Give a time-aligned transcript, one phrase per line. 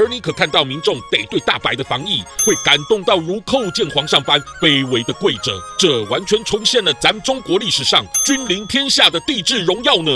[0.00, 10.10] 而你可看到民众得对大白的防疫，会感动到如叩见皇上般卑微的跪着，这完全重现了咱中国历史上君临天下的帝制荣耀呢。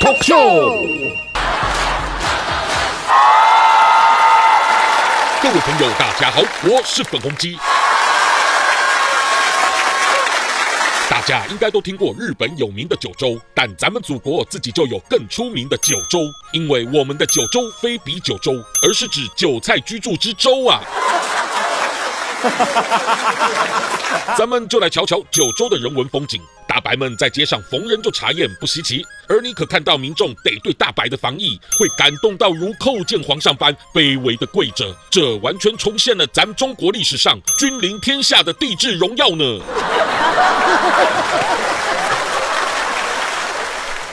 [0.00, 0.91] Talk Show，
[5.42, 7.58] 各位朋友，大家好，我是粉红鸡。
[11.10, 16.20] 大家应该都听过日本有名的九州，但咱们祖国自己就有更出名的九州，
[16.52, 18.52] 因为我们的九州非比九州，
[18.84, 20.80] 而是指韭菜居住之州啊。
[24.36, 26.40] 咱们就来瞧瞧九州的人文风景。
[26.68, 29.04] 大白们在街上逢人就查验，不稀奇。
[29.28, 39.60] 而你可看到民众得对大白的防疫，会感动到如叩见皇上般卑微的跪着，这完全重现了咱们中国历史上君临天下的帝制荣耀呢。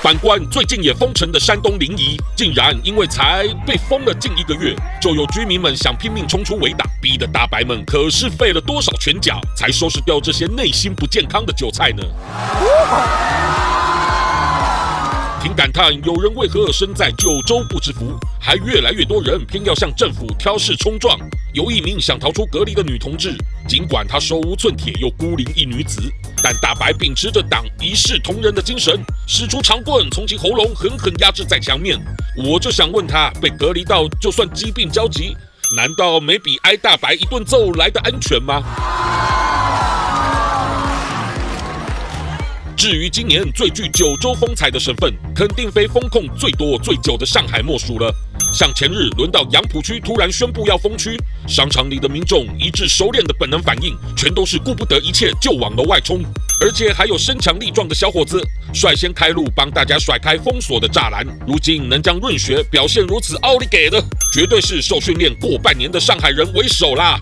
[0.09, 12.03] 反观最近也封城的山东临沂，竟然因为才被封了近一个月，就有居民们想拼命冲出围挡，逼得大白们可是费了多少拳脚才收拾掉这些内心不健康的韭菜呢？
[15.59, 21.19] 感叹，有人为何身在九州不知福，还越来越多人偏要向政府挑事冲撞。
[21.51, 23.35] 有一名想逃出隔离的女同志，
[23.67, 26.01] 尽管她手无寸铁又孤零一女子，
[26.41, 31.99] 但大白秉持着党一视同仁的精神，使出长棍从其喉咙狠狠压制在墙面。
[32.37, 35.35] 我就想问她，被隔离到就算疾病交集，
[35.75, 38.63] 难道没比挨大白一顿揍来的安全吗？
[42.79, 48.09] 至于今年最具九州风采的省份，肯定非风控最多最久的上海莫属了。
[48.53, 56.23] 像前日轮到杨浦区突然宣布要封区，商场里的民众一致熟练的本能反应，全都是顾不得一切就往楼外冲，
[56.61, 61.27] 而且还有身强力壮的小伙子率先开路帮大家甩开封锁的栅栏。
[61.45, 64.01] 如今能将润学表现如此奥利给的，
[64.31, 67.19] 绝对是受训练过半年的上海人为首啦。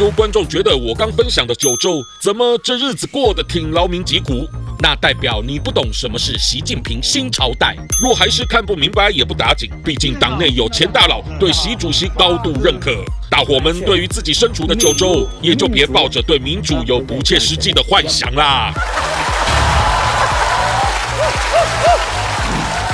[0.00, 4.44] 有观众觉得我刚分享的九州怎么这日子过得挺劳民疾苦？
[4.80, 7.76] 那代表你不懂什么是习近平新朝代。
[8.02, 13.04] 若还是看不明白也不打紧，毕竟党内有钱大佬对习主席高度认可。
[13.30, 18.74] 大伙们对于自己身处的九州，也就别抱着对民主有不切实际的幻想啦。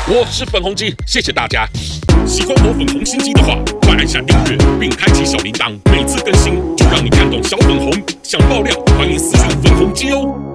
[0.06, 1.66] 我是粉红鸡，谢谢大家。
[2.26, 7.93] 喜欢我粉红心机的话，快按下订阅并开启小铃铛，每次更新就让你看懂小粉红。
[8.22, 10.50] 想爆料，欢迎私信粉红机哦。